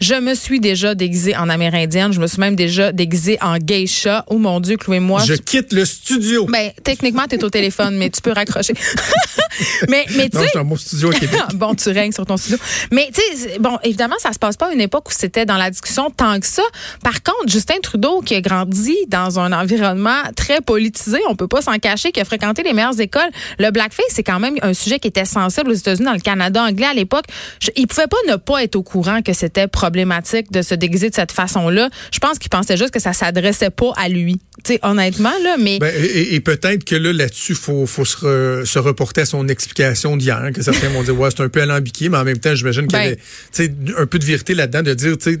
Je 0.00 0.14
me 0.14 0.34
suis 0.34 0.60
déjà 0.60 0.94
déguisée 0.94 1.36
en 1.36 1.48
amérindienne. 1.48 2.12
Je 2.12 2.20
me 2.20 2.26
suis 2.26 2.40
même 2.40 2.56
déjà 2.56 2.92
déguisée 2.92 3.38
en 3.40 3.58
geisha. 3.58 4.24
Oh 4.28 4.38
mon 4.38 4.60
Dieu, 4.60 4.76
clouez-moi. 4.76 5.22
Je 5.24 5.34
quitte 5.34 5.72
le 5.72 5.84
studio. 5.84 6.46
Ben, 6.46 6.70
techniquement, 6.82 7.24
tu 7.28 7.36
es 7.36 7.44
au 7.44 7.50
téléphone, 7.50 7.96
mais 7.96 8.10
tu 8.10 8.20
peux 8.20 8.32
raccrocher. 8.32 8.74
mais, 9.88 10.04
mais 10.16 10.28
tu 10.28 10.38
sais. 10.38 10.46
Studio 10.76 11.10
à 11.10 11.14
Québec. 11.14 11.40
bon, 11.54 11.74
tu 11.74 11.88
règnes 11.90 12.12
sur 12.12 12.26
ton 12.26 12.36
studio. 12.36 12.58
Mais 12.90 13.10
tu 13.12 13.20
bon, 13.60 13.78
évidemment, 13.82 14.16
ça 14.18 14.32
se 14.32 14.38
passe 14.38 14.56
pas 14.56 14.68
à 14.68 14.72
une 14.72 14.80
époque 14.80 15.08
où 15.08 15.12
c'était 15.12 15.46
dans 15.46 15.56
la 15.56 15.70
discussion 15.70 16.10
tant 16.10 16.38
que 16.40 16.46
ça. 16.46 16.62
Par 17.02 17.22
contre, 17.22 17.48
Justin 17.48 17.78
Trudeau, 17.82 18.20
qui 18.20 18.34
a 18.34 18.40
grandi 18.40 18.94
dans 19.08 19.38
un 19.38 19.52
environnement 19.52 20.22
très 20.36 20.60
politisé, 20.60 21.18
on 21.28 21.36
peut 21.36 21.48
pas 21.48 21.62
s'en 21.62 21.78
cacher, 21.78 22.12
qui 22.12 22.20
a 22.20 22.24
fréquenté 22.24 22.62
les 22.62 22.72
meilleures 22.72 23.00
écoles, 23.00 23.30
le 23.58 23.70
blackface, 23.70 24.06
c'est 24.10 24.22
quand 24.22 24.40
même 24.40 24.56
un 24.62 24.74
sujet 24.74 24.98
qui 24.98 25.08
était 25.08 25.24
sensible 25.24 25.70
aux 25.70 25.74
États-Unis, 25.74 26.06
dans 26.06 26.12
le 26.12 26.20
Canada 26.20 26.62
anglais 26.62 26.86
à 26.86 26.94
l'époque. 26.94 27.26
Il 27.76 27.86
pouvait 27.86 28.06
pas 28.06 28.16
ne 28.28 28.36
pas 28.36 28.62
être 28.62 28.76
au 28.76 28.82
courant 28.82 29.22
que 29.22 29.32
c'était 29.32 29.68
problématique 29.68 30.50
de 30.52 30.62
se 30.62 30.74
déguiser 30.74 31.10
de 31.10 31.14
cette 31.14 31.32
façon-là. 31.32 31.88
Je 32.12 32.18
pense 32.18 32.38
qu'il 32.38 32.50
pensait 32.50 32.76
juste 32.76 32.90
que 32.90 33.00
ça 33.00 33.12
s'adressait 33.12 33.70
pas 33.70 33.92
à 33.96 34.08
lui. 34.08 34.40
Sais, 34.66 34.80
honnêtement, 34.82 35.32
là, 35.44 35.56
mais... 35.60 35.78
Ben, 35.78 35.94
et, 35.94 36.40
peut-être 36.40 36.84
que 36.84 36.96
là, 36.96 37.12
là-dessus, 37.12 37.54
faut, 37.54 37.86
faut 37.86 38.04
se, 38.04 38.64
se 38.64 38.78
reporter 38.80 39.20
à 39.20 39.24
son 39.24 39.46
explication 39.46 40.16
d'hier, 40.16 40.50
que 40.52 40.60
certains 40.60 40.88
vont 40.88 41.04
dire, 41.04 41.16
ouais, 41.16 41.28
c'est 41.30 41.42
un 41.42 41.48
peu 41.48 41.62
alambiqué, 41.62 42.08
mais 42.08 42.16
en 42.18 42.24
même 42.24 42.38
temps, 42.38 42.52
j'imagine 42.52 42.88
qu'il 42.88 42.98
y 42.98 43.02
ben, 43.02 43.16
avait, 43.58 43.96
un 43.96 44.06
peu 44.06 44.18
de 44.18 44.24
vérité 44.24 44.54
là-dedans, 44.54 44.82
de 44.82 44.94
dire, 44.94 45.16
tu 45.18 45.34
sais, 45.34 45.38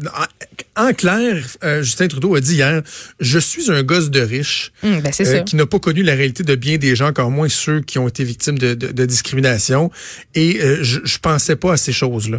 en, 0.76 0.92
clair, 0.92 1.44
euh, 1.64 1.82
Justin 1.82 2.06
Trudeau 2.06 2.36
a 2.36 2.40
dit 2.40 2.54
hier, 2.54 2.82
je 3.18 3.38
suis 3.40 3.68
un 3.70 3.82
gosse 3.82 4.10
de 4.10 4.20
riche 4.20 4.72
hum, 4.84 5.00
ben, 5.00 5.10
euh, 5.20 5.40
qui 5.40 5.56
n'a 5.56 5.66
pas 5.66 5.80
connu 5.80 6.04
la 6.04 6.14
réalité 6.14 6.44
de 6.44 6.54
bien 6.54 6.76
des 6.76 6.94
gens, 6.94 7.08
encore 7.08 7.30
moins 7.30 7.48
ceux 7.48 7.80
qui 7.80 7.98
ont 7.98 8.06
été 8.06 8.22
victimes 8.22 8.58
de, 8.58 8.74
de, 8.74 9.06
discrimination, 9.06 9.90
et 10.36 10.60
euh, 10.60 10.78
je, 10.82 11.00
je 11.02 11.18
pensais 11.18 11.56
pas 11.56 11.72
à 11.72 11.76
ces 11.76 11.92
choses-là. 11.92 12.38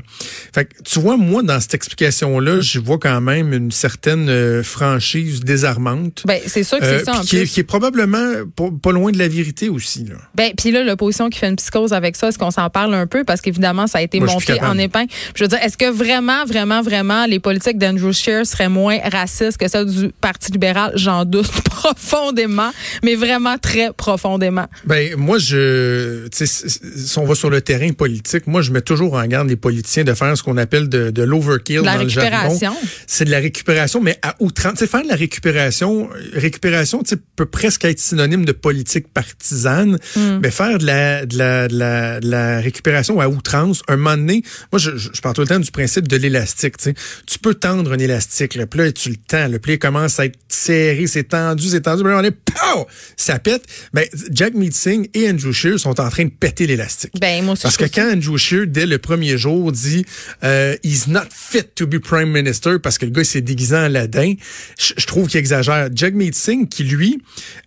Fait 0.54 0.66
que, 0.66 0.84
tu 0.86 1.00
vois, 1.00 1.18
moi, 1.18 1.44
dans 1.44 1.60
cette 1.60 1.74
explication-là, 1.74 2.62
je 2.62 2.80
vois 2.80 2.98
quand 2.98 3.20
même 3.20 3.52
une 3.52 3.72
certaine 3.72 4.64
franchise 4.64 5.42
désarmante. 5.42 6.24
Ben, 6.26 6.40
c'est 6.46 6.64
sûr 6.64 6.77
que 6.80 6.86
c'est 6.86 7.06
ça, 7.06 7.20
en 7.20 7.22
qui, 7.22 7.30
plus. 7.30 7.40
Est, 7.40 7.48
qui 7.48 7.60
est 7.60 7.64
probablement 7.64 8.34
pas, 8.82 8.92
loin 8.92 9.12
de 9.12 9.18
la 9.18 9.28
vérité 9.28 9.70
aussi, 9.70 10.06
là. 10.06 10.16
Ben, 10.36 10.52
puis 10.58 10.72
là, 10.72 10.84
l'opposition 10.84 11.30
qui 11.30 11.40
fait 11.40 11.50
une 11.50 11.56
psychose 11.56 11.94
avec 11.94 12.16
ça, 12.16 12.30
est-ce 12.30 12.38
qu'on 12.38 12.52
s'en 12.52 12.70
parle 12.70 12.94
un 12.94 13.08
peu? 13.08 13.24
Parce 13.24 13.42
qu'évidemment, 13.42 13.88
ça 13.88 14.00
a 14.00 14.02
été 14.02 14.20
monté 14.20 14.62
en 14.62 14.78
épingle. 14.78 15.12
Je 15.36 15.44
veux 15.44 15.48
dire, 15.48 15.60
est-ce 15.62 15.78
que 15.78 15.90
vraiment, 15.90 16.46
vraiment, 16.46 16.82
vraiment, 16.82 17.26
les 17.26 17.40
politiques 17.40 17.78
d'Andrew 17.78 18.12
Scheer 18.12 18.46
seraient 18.46 18.70
moins 18.70 19.00
racistes 19.12 19.58
que 19.58 19.68
celles 19.68 19.86
du 19.86 20.10
Parti 20.22 20.52
libéral? 20.52 20.92
J'en 20.96 21.26
doute 21.26 21.52
profondément, 21.66 22.72
mais 23.04 23.16
vraiment 23.16 23.58
très 23.58 23.92
profondément. 23.94 24.66
Ben, 24.86 25.16
moi, 25.16 25.38
je, 25.38 26.28
si 26.32 27.20
on 27.20 27.26
va 27.26 27.36
sur 27.36 27.50
le 27.50 27.62
terrain 27.62 27.92
politique, 27.92 28.48
moi, 28.48 28.62
je 28.62 28.72
mets 28.72 28.82
toujours 28.82 29.14
en 29.14 29.26
garde 29.26 29.48
les 29.50 29.56
politiciens 29.56 30.04
de 30.04 30.14
faire 30.14 30.36
ce 30.38 30.44
qu'on 30.44 30.58
appelle 30.58 30.90
de, 30.90 31.12
de 31.12 31.24
l'overkill 31.24 31.82
dans 31.82 31.98
le 31.98 32.08
jargon. 32.08 32.58
C'est 33.06 33.26
de 33.26 33.32
la 33.32 33.40
récupération, 33.40 34.02
mais 34.02 34.18
à 34.22 34.36
outrance. 34.40 34.74
Tu 34.74 34.80
sais, 34.80 34.88
faire 34.88 35.04
de 35.04 35.08
la 35.08 35.16
récupération, 35.16 36.10
récupération, 36.34 36.58
peut 37.36 37.46
presque 37.46 37.86
être 37.86 38.00
synonyme 38.00 38.46
de 38.46 38.52
politique 38.52 39.08
partisane, 39.14 39.98
hmm. 40.16 40.40
mais 40.42 40.52
faire 40.52 40.78
de 40.78 40.86
la, 40.86 41.26
de 41.26 41.38
la, 41.38 41.68
de 41.68 41.78
la, 41.78 42.20
de 42.20 42.30
la 42.30 42.60
récupération 42.60 43.20
à 43.20 43.28
outrance, 43.28 43.82
un 43.88 43.98
moment 43.98 44.18
donné, 44.18 44.44
moi, 44.72 44.80
je, 44.80 44.98
je 44.98 45.22
parle 45.22 45.36
tout 45.36 45.42
le 45.42 45.48
temps 45.48 45.60
du 45.60 45.72
principe 45.72 46.08
de 46.08 46.18
l'élastique. 46.18 46.76
Tu, 47.26 47.40
peux 47.40 47.54
tendre 47.54 47.94
un 47.94 48.00
élastique, 48.00 48.56
le 48.56 48.66
plat, 48.66 48.92
tu 48.92 49.10
le 49.10 49.16
tends, 49.16 49.48
le 49.48 49.60
pli 49.60 49.78
commence 49.78 50.20
à 50.20 50.26
être 50.26 50.38
serré, 50.48 51.08
c'est 51.08 51.26
tendu, 51.26 51.68
c'est 51.68 51.82
tendu, 51.82 52.04
on 52.06 52.24
est, 52.24 52.32
pow! 52.32 52.88
ça 53.16 53.40
pète. 53.40 53.64
Ben, 53.94 54.06
Jack 54.32 54.54
Meeting 54.54 55.08
et 55.14 55.30
Andrew 55.30 55.52
Scheer 55.52 55.80
sont 55.80 56.00
en 56.00 56.10
train 56.10 56.26
de 56.26 56.30
péter 56.30 56.68
l'élastique. 56.68 57.12
Ben, 57.20 57.44
moi 57.44 57.56
Parce 57.62 57.78
que 57.78 57.86
quand 57.86 58.12
Andrew 58.12 58.38
Scheer, 58.38 58.68
dès 58.68 58.86
le 58.86 58.98
premier 58.98 59.38
jour, 59.38 59.72
dit 59.72 60.06
euh, 60.44 60.76
He's 60.84 61.08
not 61.08 61.30
fit 61.32 61.64
to 61.76 61.88
be 61.88 61.98
prime 61.98 62.32
minister 62.32 62.80
parce 62.80 62.98
que 62.98 63.06
le 63.06 63.12
gars 63.12 63.24
s'est 63.24 63.42
déguisé 63.42 63.76
en 63.76 63.88
ladin, 63.88 64.34
je, 64.78 65.06
trouve 65.06 65.28
qu'il 65.28 65.40
exagère. 65.40 65.90
Jack 65.94 66.14
Qui 66.66 66.84
lui, 66.84 67.22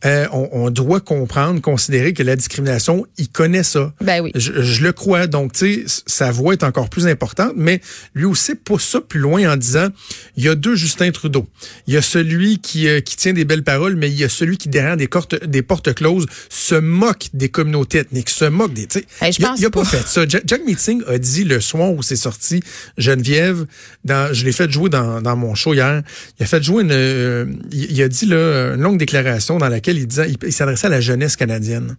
euh, 0.05 0.27
on, 0.33 0.49
on, 0.53 0.71
doit 0.71 1.01
comprendre, 1.01 1.61
considérer 1.61 2.13
que 2.13 2.23
la 2.23 2.37
discrimination, 2.37 3.07
il 3.19 3.29
connaît 3.29 3.63
ça. 3.63 3.93
Ben 4.01 4.21
oui. 4.23 4.33
Je, 4.35 4.63
je 4.63 4.83
le 4.83 4.93
crois. 4.93 5.27
Donc, 5.27 5.53
tu 5.53 5.87
sais, 5.87 6.03
sa 6.07 6.31
voix 6.31 6.53
est 6.53 6.65
encore 6.65 6.89
plus 6.89 7.07
importante, 7.07 7.53
mais 7.57 7.81
lui 8.15 8.25
aussi 8.25 8.55
pousse 8.55 8.85
ça 8.85 9.01
plus 9.01 9.21
loin 9.21 9.51
en 9.53 9.57
disant, 9.57 9.89
il 10.37 10.45
y 10.45 10.49
a 10.49 10.55
deux 10.55 10.75
Justin 10.75 11.11
Trudeau. 11.11 11.47
Il 11.87 11.95
y 11.95 11.97
a 11.97 12.03
celui 12.03 12.59
qui, 12.59 12.89
euh, 12.89 13.01
qui 13.01 13.17
tient 13.17 13.33
des 13.33 13.45
belles 13.45 13.65
paroles, 13.65 13.97
mais 13.97 14.09
il 14.09 14.19
y 14.19 14.25
a 14.25 14.29
celui 14.29 14.57
qui, 14.59 14.69
derrière 14.69 14.97
des, 14.97 15.09
des 15.47 15.63
portes 15.63 15.95
closes, 15.95 16.27
se 16.49 16.75
moque 16.75 17.29
des 17.35 17.49
communautés 17.49 17.99
ethniques, 17.99 18.31
se 18.31 18.45
moque 18.45 18.73
des... 18.73 18.89
Hey, 19.21 19.33
je 19.33 19.41
il, 19.41 19.63
n'a 19.63 19.71
pas 19.71 19.85
fait 19.85 20.07
ça. 20.07 20.27
Jack, 20.27 20.43
Jack 20.47 20.63
Meeting 20.67 21.03
a 21.07 21.19
dit 21.19 21.45
le 21.45 21.61
soir 21.61 21.93
où 21.93 22.03
c'est 22.03 22.17
sorti, 22.17 22.63
Geneviève, 22.99 23.67
dans, 24.05 24.33
je 24.33 24.45
l'ai 24.45 24.53
fait 24.53 24.71
jouer 24.71 24.91
dans, 24.91 25.21
dans 25.21 25.37
mon 25.37 25.55
show 25.55 25.75
hier, 25.75 26.03
il 26.39 26.43
a 26.43 26.47
fait 26.47 26.63
jouer 26.63 26.83
une... 26.83 26.93
Euh, 26.93 27.47
il, 27.73 28.03
a 28.03 28.09
dit 28.09 28.27
là, 28.27 28.70
une 28.75 28.83
longue 28.83 28.99
déclaration 28.99 29.59
dans 29.59 29.69
laquelle 29.69 29.99
il 29.99 30.09
il, 30.43 30.53
s'adressait 30.53 30.87
à 30.87 30.91
la 30.91 31.01
jeunesse 31.01 31.37
canadienne. 31.37 31.97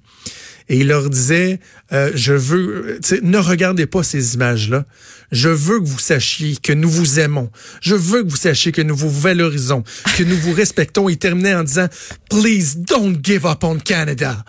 Et 0.71 0.77
il 0.77 0.87
leur 0.87 1.09
disait, 1.09 1.59
euh, 1.91 2.11
je 2.15 2.31
veux, 2.31 2.97
ne 3.23 3.37
regardez 3.37 3.87
pas 3.87 4.03
ces 4.03 4.35
images-là. 4.35 4.85
Je 5.33 5.49
veux 5.49 5.79
que 5.79 5.85
vous 5.85 5.99
sachiez 5.99 6.55
que 6.55 6.71
nous 6.71 6.89
vous 6.89 7.19
aimons. 7.19 7.49
Je 7.81 7.93
veux 7.93 8.23
que 8.23 8.29
vous 8.29 8.37
sachiez 8.37 8.71
que 8.71 8.81
nous 8.81 8.95
vous 8.95 9.09
valorisons, 9.09 9.83
que 10.17 10.23
nous 10.23 10.37
vous 10.37 10.53
respectons. 10.53 11.09
Il 11.09 11.17
terminait 11.17 11.55
en 11.55 11.63
disant, 11.63 11.87
please 12.29 12.77
don't 12.77 13.17
give 13.21 13.45
up 13.45 13.65
on 13.65 13.79
Canada. 13.79 14.45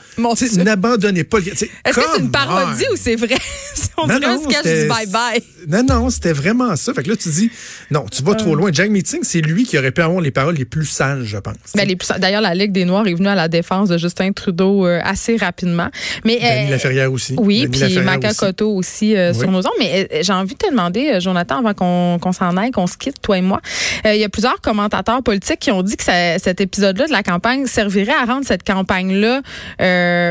N'abandonnez 0.57 1.25
pas. 1.25 1.38
Est-ce 1.38 1.64
que 1.64 2.00
c'est 2.14 2.21
une 2.21 2.31
parodie 2.31 2.87
ou 2.93 2.97
c'est 2.97 3.17
vrai? 3.17 3.37
On 3.99 4.07
non, 4.07 4.19
non, 4.19 4.43
un 4.49 4.88
bye 4.88 5.07
bye. 5.07 5.43
Non, 5.69 5.85
non, 5.85 6.11
c'était 6.11 6.33
vraiment 6.33 6.75
ça. 6.76 6.95
Fait 6.95 7.02
que 7.02 7.11
là, 7.11 7.17
tu 7.17 7.29
dis, 7.29 7.50
non, 7.91 8.07
tu 8.11 8.23
vas 8.23 8.35
trop 8.35 8.55
euh. 8.55 8.57
loin. 8.57 8.71
Jack 8.73 8.91
Meeting, 8.91 9.21
c'est 9.23 9.43
lui 9.43 9.64
qui 9.64 9.76
aurait 9.76 9.93
pu 9.93 10.00
avoir 10.00 10.21
les 10.21 10.31
paroles 10.31 10.55
les 10.55 10.64
plus 10.64 10.87
sages, 10.87 11.25
je 11.25 11.37
pense. 11.37 11.55
Ben, 11.75 11.87
D'ailleurs, 12.19 12.41
la 12.41 12.55
Ligue 12.55 12.73
des 12.73 12.85
Noirs 12.87 13.07
est 13.07 13.14
venue 13.14 13.29
à 13.29 13.35
la 13.35 13.49
défense 13.49 13.91
de 13.91 13.99
Justin 13.99 14.33
Trudeau 14.33 14.87
euh, 14.87 15.00
assez 15.05 15.37
rapidement. 15.37 15.91
Mais, 16.25 16.37
Denis 16.37 16.69
euh, 16.69 16.71
Laferrière 16.71 17.12
aussi. 17.12 17.35
Oui, 17.38 17.69
puis 17.69 17.99
Maca 17.99 18.35
Cotto 18.35 18.71
aussi, 18.71 19.14
sur 19.35 19.50
nos 19.50 19.61
ondes. 19.61 19.73
Mais 19.78 20.09
j'ai 20.23 20.33
envie 20.33 20.54
de 20.54 20.59
te 20.59 20.71
demander, 20.71 21.21
Jonathan, 21.21 21.64
avant 21.64 22.19
qu'on 22.19 22.33
s'en 22.33 22.57
aille, 22.57 22.71
qu'on 22.71 22.87
se 22.87 22.97
quitte, 22.97 23.21
toi 23.23 23.38
et 23.38 23.42
moi, 23.42 23.61
il 24.04 24.16
y 24.16 24.25
a 24.25 24.28
plusieurs 24.28 24.61
commentateurs 24.61 25.23
politiques 25.23 25.61
qui 25.61 25.71
ont 25.71 25.83
dit 25.83 25.97
que 25.97 26.04
cet 26.04 26.61
épisode-là 26.61 27.07
de 27.07 27.12
la 27.12 27.23
campagne 27.23 27.66
servirait 27.66 28.12
à 28.12 28.25
rendre 28.25 28.47
cette 28.47 28.64
campagne-là 28.64 29.42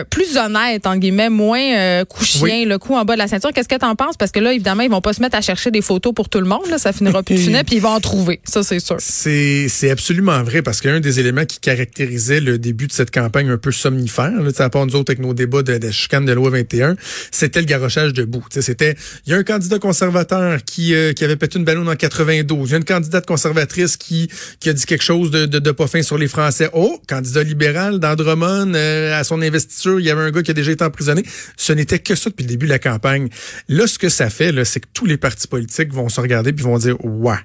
plus 0.09 0.37
honnête, 0.37 0.87
en 0.87 0.97
guillemets, 0.97 1.29
moins 1.29 2.03
coup 2.05 2.23
chien, 2.23 2.65
le 2.65 2.77
coup 2.77 2.95
en 2.95 3.05
bas 3.05 3.13
de 3.13 3.19
la 3.19 3.27
ceinture. 3.27 3.51
Qu'est-ce 3.53 3.69
que 3.69 3.77
tu 3.77 3.85
en 3.85 3.95
penses? 3.95 4.17
Parce 4.17 4.31
que 4.31 4.39
là, 4.39 4.53
évidemment, 4.53 4.83
ils 4.83 4.89
vont 4.89 5.01
pas 5.01 5.13
se 5.13 5.21
mettre 5.21 5.37
à 5.37 5.41
chercher 5.41 5.71
des 5.71 5.81
photos 5.81 6.13
pour 6.13 6.29
tout 6.29 6.39
le 6.39 6.47
monde. 6.47 6.67
Là, 6.69 6.77
ça 6.77 6.93
finira 6.93 7.23
plus 7.23 7.47
de 7.47 7.61
puis 7.63 7.75
ils 7.75 7.81
vont 7.81 7.89
en 7.89 7.99
trouver. 7.99 8.39
Ça, 8.43 8.63
c'est 8.63 8.79
sûr. 8.79 8.97
C'est 8.99 9.89
absolument 9.89 10.41
vrai 10.43 10.61
parce 10.61 10.81
qu'un 10.81 10.99
des 10.99 11.19
éléments 11.19 11.45
qui 11.45 11.59
caractérisait 11.59 12.39
le 12.39 12.57
début 12.57 12.87
de 12.87 12.91
cette 12.91 13.11
campagne 13.11 13.49
un 13.49 13.57
peu 13.57 13.71
somnifère, 13.71 14.31
là, 14.31 14.51
à 14.57 14.69
part 14.69 14.85
nous 14.85 14.95
autres 14.95 15.11
avec 15.11 15.19
nos 15.19 15.33
débats 15.33 15.63
de, 15.63 15.70
de 15.79 15.91
chicane 15.91 16.25
de 16.25 16.33
loi 16.33 16.49
21, 16.49 16.95
c'était 17.31 17.59
le 17.59 17.65
garochage 17.65 18.13
debout. 18.13 18.45
C'était, 18.49 18.95
il 19.25 19.31
y 19.31 19.35
a 19.35 19.37
un 19.37 19.43
candidat 19.43 19.79
conservateur 19.79 20.63
qui, 20.63 20.93
euh, 20.93 21.13
qui 21.13 21.23
avait 21.23 21.35
pété 21.35 21.59
une 21.59 21.65
ballon 21.65 21.87
en 21.87 21.95
92. 21.95 22.69
Il 22.69 22.71
y 22.71 22.75
a 22.75 22.77
une 22.77 22.85
candidate 22.85 23.25
conservatrice 23.25 23.97
qui, 23.97 24.29
qui 24.59 24.69
a 24.69 24.73
dit 24.73 24.85
quelque 24.85 25.03
chose 25.03 25.31
de, 25.31 25.45
de, 25.45 25.59
de 25.59 25.71
pas 25.71 25.87
fin 25.87 26.01
sur 26.01 26.17
les 26.17 26.27
Français. 26.27 26.69
Oh, 26.73 26.99
candidat 27.07 27.43
libéral 27.43 27.99
d'Andromone, 27.99 28.73
euh, 28.75 29.19
à 29.19 29.23
son 29.23 29.41
investiture, 29.41 29.99
il 29.99 30.05
y 30.05 30.09
avait 30.09 30.21
un 30.21 30.31
gars 30.31 30.43
qui 30.43 30.51
a 30.51 30.53
déjà 30.53 30.71
été 30.71 30.83
emprisonné. 30.83 31.23
Ce 31.57 31.73
n'était 31.73 31.99
que 31.99 32.15
ça 32.15 32.29
depuis 32.29 32.43
le 32.43 32.49
début 32.49 32.65
de 32.65 32.71
la 32.71 32.79
campagne. 32.79 33.29
Là, 33.67 33.87
ce 33.87 33.99
que 33.99 34.09
ça 34.09 34.29
fait, 34.29 34.63
c'est 34.65 34.79
que 34.79 34.87
tous 34.93 35.05
les 35.05 35.17
partis 35.17 35.47
politiques 35.47 35.93
vont 35.93 36.09
se 36.09 36.19
regarder 36.21 36.53
puis 36.53 36.63
vont 36.63 36.77
dire, 36.77 37.03
ouais, 37.03 37.35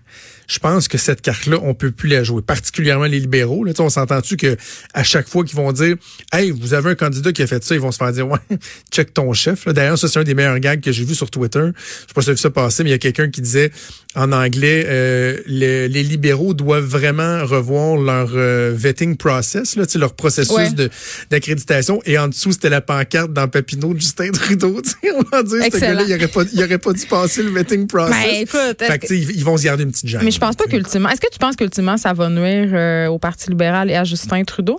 je 0.47 0.59
pense 0.59 0.89
que 0.89 0.99
cette 0.99 1.23
carte-là, 1.23 1.59
on 1.63 1.75
peut 1.75 1.91
plus 1.91 2.09
la 2.09 2.23
jouer, 2.23 2.43
particulièrement 2.43 3.07
les 3.07 3.21
libéraux. 3.21 3.65
Là, 3.65 3.73
on 3.79 3.89
s'entend-tu 3.89 4.37
que 4.37 4.57
à 4.95 5.03
chaque 5.03 5.29
fois 5.29 5.45
qu'ils 5.45 5.57
vont 5.57 5.73
dire, 5.73 5.97
hey, 6.33 6.51
vous 6.51 6.75
avez 6.75 6.91
un 6.91 6.95
candidat 6.95 7.33
qui 7.33 7.43
a 7.43 7.47
fait 7.47 7.63
ça, 7.65 7.75
ils 7.75 7.81
vont 7.81 7.93
se 7.93 7.99
faire 7.99 8.13
dire, 8.13 8.29
ouais, 8.29 8.39
check 8.93 9.13
ton 9.13 9.33
chef. 9.33 9.67
D'ailleurs, 9.69 9.99
ça 9.99 10.09
c'est 10.09 10.19
un 10.19 10.25
des 10.25 10.35
meilleurs 10.35 10.59
gags 10.59 10.81
que 10.81 10.93
j'ai 10.93 11.05
vu 11.05 11.15
sur 11.15 11.31
Twitter. 11.31 11.61
Je 11.61 11.81
sais 11.81 12.15
pas 12.15 12.23
si 12.23 12.31
vu 12.31 12.37
ça 12.37 12.51
passer, 12.51 12.85
mais 12.85 12.91
il 12.91 12.93
y 12.93 12.97
a 12.97 12.99
quelqu'un 12.99 13.31
qui 13.31 13.41
disait 13.41 13.71
en 14.17 14.33
anglais, 14.33 14.85
euh, 14.89 15.37
les, 15.47 15.89
libéraux 16.03 16.55
doivent 16.55 16.87
vraiment 16.87 17.45
revoir 17.45 17.99
leur 17.99 18.31
euh, 18.35 18.73
vetting 18.75 19.17
process, 19.17 19.77
là, 19.77 19.85
leur 19.97 20.15
processus 20.15 20.75
de 20.75 20.89
d'accréditation. 21.31 22.01
Et 22.07 22.17
en 22.19 22.29
dessous, 22.29 22.53
c'était 22.53 22.71
la 22.71 22.81
pancarte 22.81 23.33
dans 23.33 23.47
Papineau 23.47 23.93
de 23.93 24.01
Justin 24.01 24.31
Trudeau. 24.31 24.81
On 25.15 25.23
va 25.31 25.43
dire, 25.43 25.63
ce 25.71 25.79
gars-là, 25.79 26.05
il 26.09 26.15
aurait 26.15 26.29
pas, 26.29 26.43
il 26.51 26.65
aurait 26.65 26.79
pas 26.79 26.93
dû 26.95 27.05
passer 27.07 27.43
le 27.43 27.51
vetting 27.51 27.87
process. 27.87 28.15
Ben, 28.15 28.41
écoute, 28.41 28.79
fait 28.79 28.99
que, 28.99 29.13
ils 29.13 29.45
vont 29.45 29.59
se 29.59 29.65
garder 29.65 29.83
une 29.85 29.91
petite 29.91 30.09
jambe. 30.09 30.23
Je 30.37 30.41
pense 30.41 30.55
pas 30.55 30.67
qu'ultimement, 30.67 31.09
est-ce 31.09 31.23
que 31.23 31.33
tu 31.33 31.39
penses 31.39 31.57
qu'ultimement, 31.57 31.97
ça 31.97 32.13
va 32.13 32.29
nuire 32.29 32.69
euh, 32.75 33.07
au 33.07 33.19
Parti 33.19 33.49
libéral 33.49 33.91
et 33.91 33.95
à 33.95 34.05
Justin 34.05 34.45
Trudeau? 34.45 34.79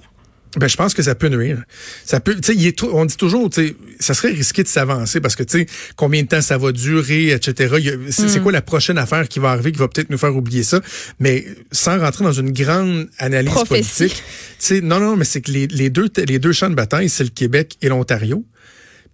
Ben, 0.55 0.67
je 0.67 0.77
pense 0.77 0.93
que 0.93 1.01
ça 1.01 1.15
peut 1.15 1.29
nuire. 1.29 1.63
Ça 2.05 2.19
peut, 2.19 2.35
tu 2.39 2.55
sais, 2.55 2.75
on 2.93 3.05
dit 3.05 3.17
toujours, 3.17 3.49
tu 3.49 3.69
sais, 3.69 3.75
ça 3.99 4.13
serait 4.13 4.33
risqué 4.33 4.61
de 4.61 4.67
s'avancer 4.67 5.19
parce 5.19 5.35
que, 5.35 5.41
tu 5.41 5.61
sais, 5.61 5.65
combien 5.95 6.21
de 6.21 6.27
temps 6.27 6.43
ça 6.43 6.59
va 6.59 6.71
durer, 6.71 7.31
etc. 7.31 7.75
C'est 8.11 8.37
mm. 8.37 8.43
quoi 8.43 8.51
la 8.51 8.61
prochaine 8.61 8.99
affaire 8.99 9.27
qui 9.27 9.39
va 9.39 9.49
arriver 9.49 9.71
qui 9.71 9.79
va 9.79 9.87
peut-être 9.87 10.11
nous 10.11 10.19
faire 10.19 10.35
oublier 10.35 10.61
ça? 10.61 10.79
Mais 11.19 11.43
sans 11.71 11.99
rentrer 11.99 12.23
dans 12.23 12.33
une 12.33 12.51
grande 12.51 13.07
analyse 13.17 13.51
politique, 13.67 14.13
tu 14.13 14.23
sais, 14.59 14.81
non, 14.81 14.99
non, 14.99 15.15
mais 15.15 15.25
c'est 15.25 15.41
que 15.41 15.49
les, 15.49 15.65
les, 15.65 15.89
deux, 15.89 16.07
les 16.27 16.37
deux 16.37 16.51
champs 16.51 16.69
de 16.69 16.75
bataille, 16.75 17.09
c'est 17.09 17.23
le 17.23 17.31
Québec 17.31 17.77
et 17.81 17.89
l'Ontario. 17.89 18.45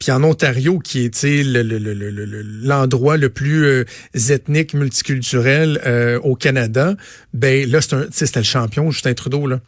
Puis 0.03 0.11
en 0.11 0.21
Ontario, 0.25 0.79
qui 0.79 1.05
est 1.05 1.23
l'endroit 2.61 3.15
le, 3.15 3.21
le, 3.21 3.29
plus 3.29 3.63
euh, 3.63 3.85
ethnique, 4.13 4.73
multiculturel 4.73 5.79
euh, 5.85 6.19
au 6.23 6.35
Canada, 6.35 6.95
ben 7.33 7.71
là, 7.71 7.79
c'était 7.81 8.39
le 8.41 8.43
champion, 8.43 8.91
Justin 8.91 9.13
Trudeau. 9.13 9.47
Là. 9.47 9.61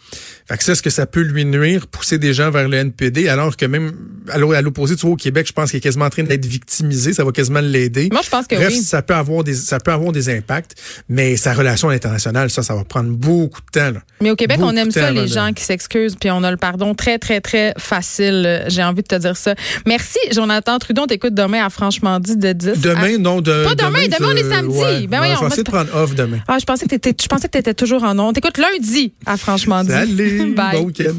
Fait 0.45 0.57
que 0.57 0.63
ça, 0.65 0.73
est-ce 0.73 0.81
que 0.81 0.89
ça 0.89 1.05
peut 1.05 1.21
lui 1.21 1.45
nuire, 1.45 1.87
pousser 1.87 2.17
des 2.17 2.33
gens 2.33 2.51
vers 2.51 2.67
le 2.67 2.75
NPD, 2.75 3.29
alors 3.29 3.55
que 3.55 3.65
même 3.65 3.93
à 4.29 4.61
l'opposé, 4.61 4.97
tu 4.97 5.05
vois, 5.05 5.11
au 5.11 5.15
Québec, 5.15 5.47
je 5.47 5.53
pense 5.53 5.71
qu'il 5.71 5.77
est 5.77 5.81
quasiment 5.81 6.03
en 6.03 6.09
train 6.09 6.23
d'être 6.23 6.45
victimisé, 6.45 7.13
ça 7.13 7.23
va 7.23 7.31
quasiment 7.31 7.61
l'aider. 7.61 8.09
Moi, 8.11 8.21
je 8.21 8.29
pense 8.29 8.45
que 8.45 8.55
Bref, 8.55 8.73
oui. 8.73 8.81
ça 8.81 9.01
peut 9.01 9.15
avoir 9.15 9.45
des 9.45 9.53
ça 9.53 9.79
peut 9.79 9.91
avoir 9.91 10.11
des 10.11 10.27
impacts, 10.27 10.75
mais 11.07 11.37
sa 11.37 11.53
relation 11.53 11.87
internationale, 11.87 12.49
ça, 12.49 12.61
ça 12.61 12.75
va 12.75 12.83
prendre 12.83 13.11
beaucoup 13.11 13.61
de 13.61 13.79
temps. 13.79 13.91
Là. 13.91 14.01
Mais 14.19 14.31
au 14.31 14.35
Québec, 14.35 14.59
on 14.61 14.75
aime 14.75 14.91
ça, 14.91 15.11
les 15.11 15.29
gens 15.29 15.53
qui 15.53 15.63
s'excusent, 15.63 16.17
puis 16.17 16.29
on 16.29 16.43
a 16.43 16.51
le 16.51 16.57
pardon 16.57 16.93
très, 16.93 17.19
très, 17.19 17.39
très 17.39 17.73
facile. 17.77 18.65
J'ai 18.67 18.83
envie 18.83 19.01
de 19.01 19.07
te 19.07 19.15
dire 19.15 19.37
ça. 19.37 19.55
Merci 19.85 20.19
Jonathan 20.31 20.79
Trudeau, 20.79 21.03
on 21.03 21.07
t'écoute 21.07 21.33
demain 21.33 21.65
à 21.65 21.69
Franchement 21.69 22.19
dit 22.19 22.37
de 22.37 22.53
10. 22.53 22.81
Demain, 22.81 23.17
non, 23.17 23.41
de. 23.41 23.65
Pas 23.65 23.75
demain, 23.75 24.05
demain, 24.07 24.29
on 24.31 24.35
est 24.35 24.49
samedi. 24.49 25.07
Ben 25.07 25.21
ouais, 25.21 25.33
je 25.35 25.39
vais 25.39 25.47
essayer 25.47 25.63
de 25.63 25.69
prendre 25.71 25.95
off 25.95 26.15
demain. 26.15 26.39
Ah, 26.47 26.57
je 26.59 26.65
pensais 26.65 26.85
que 26.85 26.95
tu 26.95 27.57
étais 27.57 27.73
toujours 27.73 28.03
en. 28.03 28.17
On 28.19 28.33
t'écoute 28.33 28.57
lundi 28.57 29.13
à 29.25 29.37
Franchement 29.37 29.83
dit. 29.83 29.91
Salut! 29.91 30.53
Bye. 30.55 30.77
Bon 30.79 30.85
week-end. 30.85 31.13